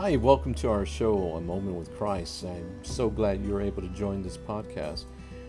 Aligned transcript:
Hi, 0.00 0.14
welcome 0.14 0.54
to 0.54 0.70
our 0.70 0.86
show, 0.86 1.34
A 1.34 1.40
Moment 1.40 1.74
with 1.74 1.92
Christ. 1.98 2.44
I'm 2.44 2.84
so 2.84 3.10
glad 3.10 3.44
you're 3.44 3.60
able 3.60 3.82
to 3.82 3.88
join 3.88 4.22
this 4.22 4.36
podcast. 4.36 5.06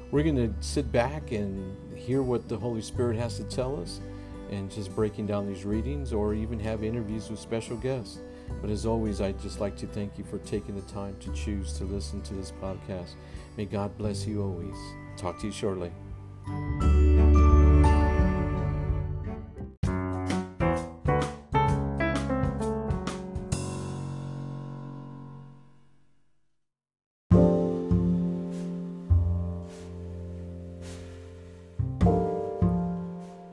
We're 0.09 0.23
going 0.23 0.37
to 0.37 0.51
sit 0.59 0.91
back 0.91 1.31
and 1.31 1.77
hear 1.95 2.23
what 2.23 2.49
the 2.49 2.57
Holy 2.57 2.81
Spirit 2.81 3.15
has 3.17 3.37
to 3.37 3.43
tell 3.43 3.79
us 3.79 4.01
and 4.49 4.71
just 4.71 4.95
breaking 4.95 5.27
down 5.27 5.45
these 5.45 5.65
readings 5.65 6.11
or 6.13 6.33
even 6.33 6.59
have 6.61 6.83
interviews 6.83 7.29
with 7.29 7.39
special 7.39 7.77
guests. 7.77 8.21
But 8.59 8.71
as 8.71 8.87
always, 8.87 9.21
I'd 9.21 9.39
just 9.39 9.59
like 9.59 9.77
to 9.77 9.85
thank 9.85 10.17
you 10.17 10.23
for 10.23 10.39
taking 10.39 10.75
the 10.75 10.91
time 10.91 11.15
to 11.19 11.31
choose 11.33 11.73
to 11.73 11.83
listen 11.83 12.19
to 12.23 12.33
this 12.33 12.51
podcast. 12.59 13.11
May 13.55 13.65
God 13.65 13.95
bless 13.99 14.25
you 14.25 14.41
always. 14.41 14.75
Talk 15.15 15.39
to 15.41 15.45
you 15.45 15.53
shortly. 15.53 15.91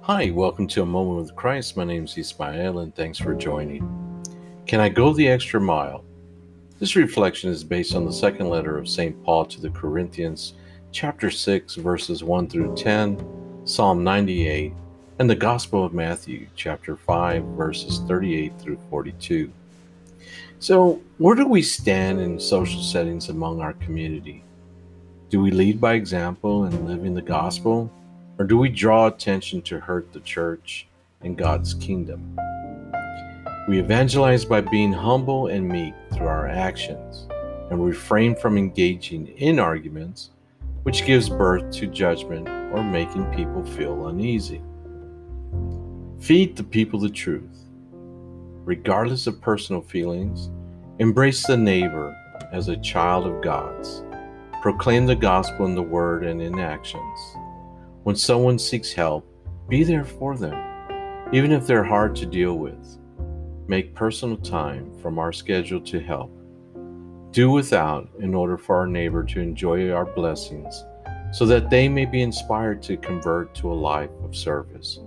Hi, 0.06 0.30
welcome 0.30 0.69
to 0.69 0.83
A 0.83 0.87
Moment 0.87 1.20
with 1.20 1.34
Christ. 1.34 1.77
My 1.77 1.83
name 1.83 2.05
is 2.05 2.16
Ismael, 2.16 2.78
and 2.78 2.95
thanks 2.95 3.19
for 3.19 3.34
joining. 3.34 3.83
Can 4.65 4.79
I 4.79 4.88
go 4.88 5.12
the 5.12 5.27
extra 5.27 5.60
mile? 5.60 6.05
This 6.79 6.95
reflection 6.95 7.51
is 7.51 7.65
based 7.65 7.92
on 7.92 8.05
the 8.05 8.12
second 8.12 8.48
letter 8.48 8.79
of 8.79 8.88
St. 8.88 9.20
Paul 9.24 9.46
to 9.46 9.60
the 9.60 9.70
Corinthians, 9.70 10.55
chapter 10.92 11.29
6, 11.29 11.74
verses 11.74 12.23
1 12.23 12.48
through 12.48 12.77
10, 12.77 13.65
Psalm 13.65 14.05
98, 14.05 14.73
and 15.19 15.29
the 15.29 15.34
Gospel 15.34 15.84
of 15.84 15.92
Matthew, 15.92 16.46
chapter 16.54 16.96
5, 16.96 17.43
verses 17.43 17.98
38 18.07 18.52
through 18.60 18.79
42. 18.88 19.51
So, 20.60 21.02
where 21.18 21.34
do 21.34 21.48
we 21.48 21.62
stand 21.62 22.20
in 22.20 22.38
social 22.38 22.80
settings 22.80 23.29
among 23.29 23.60
our 23.60 23.73
community? 23.73 24.45
Do 25.30 25.41
we 25.41 25.51
lead 25.51 25.80
by 25.80 25.95
example 25.95 26.66
in 26.66 26.87
living 26.87 27.15
the 27.15 27.23
gospel? 27.23 27.91
Or 28.38 28.45
do 28.45 28.59
we 28.59 28.68
draw 28.68 29.06
attention 29.06 29.62
to 29.62 29.80
hurt 29.80 30.12
the 30.12 30.20
church 30.20 30.87
and 31.23 31.38
God's 31.38 31.73
kingdom? 31.73 32.38
We 33.66 33.79
evangelize 33.79 34.45
by 34.45 34.60
being 34.60 34.92
humble 34.92 35.46
and 35.46 35.66
meek 35.66 35.95
through 36.12 36.26
our 36.26 36.46
actions 36.46 37.26
and 37.70 37.84
refrain 37.84 38.37
from 38.37 38.59
engaging 38.59 39.29
in 39.38 39.59
arguments, 39.59 40.30
which 40.82 41.07
gives 41.07 41.30
birth 41.30 41.70
to 41.73 41.87
judgment 41.87 42.46
or 42.48 42.84
making 42.84 43.24
people 43.34 43.64
feel 43.64 44.09
uneasy. 44.09 44.60
Feed 46.20 46.57
the 46.57 46.64
people 46.64 47.01
the 47.01 47.09
truth. 47.09 47.64
Regardless 48.64 49.26
of 49.26 49.40
personal 49.40 49.80
feelings, 49.80 50.51
embrace 50.98 51.46
the 51.46 51.57
neighbor 51.57 52.14
as 52.52 52.68
a 52.68 52.76
child 52.76 53.26
of 53.26 53.42
God's. 53.42 54.02
Proclaim 54.60 55.07
the 55.07 55.16
gospel 55.16 55.64
in 55.66 55.74
the 55.74 55.82
word 55.82 56.24
and 56.24 56.42
in 56.42 56.59
actions. 56.59 57.37
When 58.07 58.15
someone 58.15 58.57
seeks 58.57 58.93
help, 58.93 59.26
be 59.68 59.82
there 59.82 60.04
for 60.04 60.37
them, 60.37 60.54
even 61.32 61.51
if 61.51 61.66
they're 61.66 61.82
hard 61.82 62.15
to 62.15 62.24
deal 62.24 62.54
with. 62.57 62.98
Make 63.66 63.96
personal 63.96 64.37
time 64.37 64.97
from 65.03 65.19
our 65.19 65.32
schedule 65.32 65.81
to 65.81 65.98
help. 65.98 66.31
Do 67.32 67.50
without 67.50 68.09
in 68.21 68.32
order 68.32 68.56
for 68.56 68.76
our 68.76 68.87
neighbor 68.87 69.25
to 69.25 69.41
enjoy 69.41 69.91
our 69.91 70.04
blessings, 70.04 70.84
so 71.32 71.47
that 71.47 71.69
they 71.69 71.88
may 71.88 72.04
be 72.04 72.22
inspired 72.22 72.81
to 72.84 72.97
convert 72.97 73.56
to 73.56 73.72
a 73.72 73.75
life 73.75 74.12
of 74.22 74.37
service, 74.37 75.00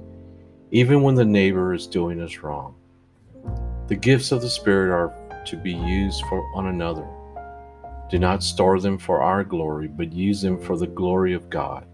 even 0.71 1.01
when 1.01 1.15
the 1.15 1.23
neighbor 1.23 1.73
is 1.73 1.87
doing 1.87 2.19
us 2.19 2.39
wrong. 2.39 2.75
The 3.87 3.95
gifts 3.95 4.33
of 4.33 4.41
the 4.41 4.49
Spirit 4.49 4.91
are 4.91 5.13
to 5.45 5.55
be 5.55 5.71
used 5.71 6.21
for 6.25 6.41
one 6.53 6.67
another. 6.67 7.07
Do 8.09 8.19
not 8.19 8.43
store 8.43 8.77
them 8.77 8.97
for 8.97 9.21
our 9.21 9.45
glory, 9.45 9.87
but 9.87 10.11
use 10.11 10.41
them 10.41 10.59
for 10.59 10.77
the 10.77 10.87
glory 10.87 11.31
of 11.31 11.49
God. 11.49 11.85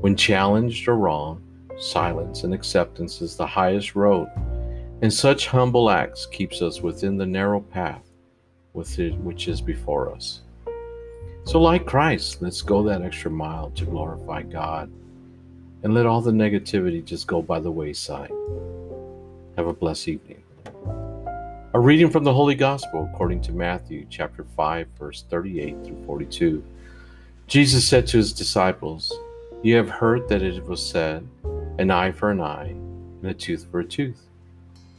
When 0.00 0.16
challenged 0.16 0.88
or 0.88 0.96
wrong, 0.96 1.42
silence 1.78 2.44
and 2.44 2.54
acceptance 2.54 3.20
is 3.20 3.36
the 3.36 3.46
highest 3.46 3.94
road, 3.94 4.28
and 5.02 5.12
such 5.12 5.46
humble 5.46 5.90
acts 5.90 6.26
keeps 6.26 6.62
us 6.62 6.80
within 6.80 7.16
the 7.16 7.26
narrow 7.26 7.60
path 7.60 8.04
which 8.74 9.48
is 9.48 9.60
before 9.60 10.12
us. 10.12 10.40
So, 11.44 11.60
like 11.60 11.86
Christ, 11.86 12.42
let's 12.42 12.62
go 12.62 12.82
that 12.84 13.02
extra 13.02 13.30
mile 13.30 13.70
to 13.70 13.84
glorify 13.84 14.42
God 14.42 14.90
and 15.82 15.94
let 15.94 16.06
all 16.06 16.20
the 16.20 16.32
negativity 16.32 17.04
just 17.04 17.26
go 17.26 17.42
by 17.42 17.60
the 17.60 17.70
wayside. 17.70 18.32
Have 19.56 19.66
a 19.66 19.72
blessed 19.72 20.08
evening. 20.08 20.42
A 21.74 21.80
reading 21.80 22.10
from 22.10 22.24
the 22.24 22.32
Holy 22.32 22.54
Gospel 22.54 23.08
according 23.12 23.42
to 23.42 23.52
Matthew 23.52 24.06
chapter 24.08 24.44
5 24.56 24.88
verse 24.98 25.24
38 25.28 25.84
through 25.84 26.04
42. 26.06 26.64
Jesus 27.46 27.86
said 27.86 28.06
to 28.08 28.16
his 28.16 28.32
disciples, 28.32 29.12
you 29.64 29.74
have 29.76 29.88
heard 29.88 30.28
that 30.28 30.42
it 30.42 30.62
was 30.66 30.84
said, 30.84 31.26
An 31.78 31.90
eye 31.90 32.12
for 32.12 32.30
an 32.30 32.42
eye, 32.42 32.68
and 32.68 33.24
a 33.24 33.32
tooth 33.32 33.66
for 33.70 33.80
a 33.80 33.84
tooth. 33.84 34.28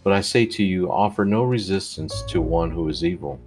But 0.04 0.12
I 0.12 0.22
say 0.22 0.48
to 0.48 0.64
you, 0.64 0.92
offer 0.92 1.24
no 1.24 1.44
resistance 1.44 2.24
to 2.24 2.42
one 2.42 2.72
who 2.72 2.90
is 2.90 3.06
evil. 3.06 3.40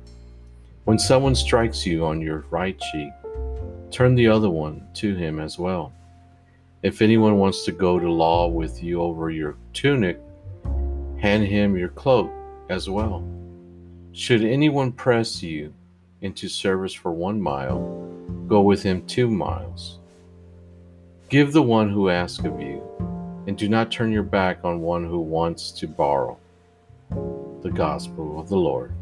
When 0.85 0.97
someone 0.97 1.35
strikes 1.35 1.85
you 1.85 2.07
on 2.07 2.21
your 2.21 2.45
right 2.51 2.81
cheek, 2.93 3.13
turn 3.91 4.15
the 4.15 4.29
other 4.29 4.49
one 4.49 4.87
to 4.95 5.17
him 5.17 5.41
as 5.41 5.59
well. 5.59 5.93
If 6.85 7.03
anyone 7.03 7.37
wants 7.37 7.65
to 7.65 7.73
go 7.73 7.99
to 7.99 8.09
law 8.09 8.47
with 8.47 8.81
you 8.81 9.03
over 9.03 9.29
your 9.29 9.57
tunic, 9.73 10.21
hand 11.21 11.45
him 11.45 11.77
your 11.77 11.89
cloak 11.89 12.31
as 12.71 12.89
well. 12.89 13.29
Should 14.13 14.45
anyone 14.45 14.93
press 14.93 15.43
you 15.43 15.75
into 16.21 16.49
service 16.49 16.95
for 16.95 17.11
one 17.11 17.41
mile, 17.41 17.81
go 18.47 18.61
with 18.61 18.85
him 18.85 19.05
two 19.07 19.29
miles. 19.29 19.98
Give 21.29 21.53
the 21.53 21.63
one 21.63 21.91
who 21.91 22.09
asks 22.09 22.43
of 22.47 22.59
you, 22.59 22.83
and 23.47 23.57
do 23.59 23.69
not 23.69 23.91
turn 23.91 24.11
your 24.11 24.23
back 24.23 24.61
on 24.65 24.81
one 24.81 25.05
who 25.05 25.21
wants 25.21 25.71
to 25.73 25.87
borrow. 25.87 26.39
The 27.11 27.71
Gospel 27.71 28.41
of 28.41 28.49
the 28.49 28.57
Lord. 28.57 28.93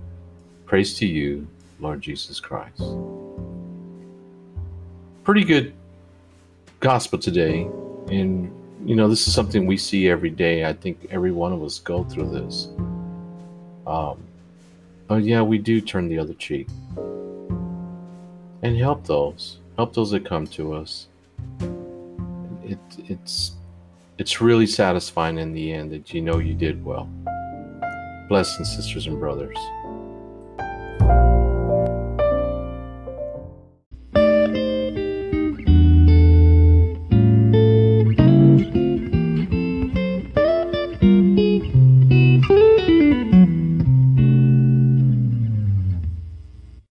Praise 0.65 0.95
to 0.99 1.07
you, 1.07 1.47
Lord 1.79 2.01
Jesus 2.01 2.41
Christ. 2.41 2.83
Pretty 5.23 5.45
good 5.45 5.73
gospel 6.81 7.17
today. 7.17 7.69
And, 8.11 8.51
you 8.85 8.97
know, 8.97 9.07
this 9.07 9.29
is 9.29 9.35
something 9.35 9.65
we 9.65 9.77
see 9.77 10.09
every 10.09 10.31
day. 10.31 10.65
I 10.65 10.73
think 10.73 11.07
every 11.11 11.31
one 11.31 11.53
of 11.53 11.63
us 11.63 11.79
go 11.79 12.03
through 12.03 12.31
this. 12.31 12.71
Um, 13.87 14.19
but 15.07 15.23
yeah, 15.23 15.43
we 15.43 15.59
do 15.59 15.81
turn 15.81 16.09
the 16.09 16.19
other 16.19 16.35
cheek 16.35 16.67
and 18.63 18.77
help 18.77 19.07
those, 19.07 19.59
help 19.77 19.95
those 19.95 20.11
that 20.11 20.25
come 20.25 20.49
to 20.49 20.75
us 20.75 21.07
it 22.99 23.11
it's 23.11 23.53
it's 24.19 24.41
really 24.41 24.67
satisfying 24.67 25.39
in 25.39 25.53
the 25.53 25.73
end 25.73 25.93
that 25.93 26.15
you 26.15 26.21
know 26.21 26.39
you 26.39 26.55
did 26.55 26.85
well. 26.85 27.09
Blessings, 28.29 28.75
sisters 28.75 29.07
and 29.07 29.21
brothers. 29.21 29.57